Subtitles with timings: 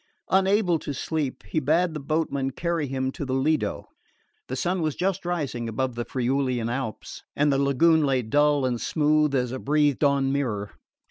[0.31, 3.85] Unable to sleep, he bade the boatmen carry him to the Lido.
[4.47, 8.81] The sun was just rising above the Friulian Alps and the lagoon lay dull and
[8.81, 10.71] smooth as a breathed on mirror.